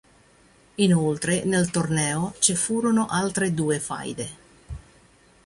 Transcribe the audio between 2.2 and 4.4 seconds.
ci furono altre due faide.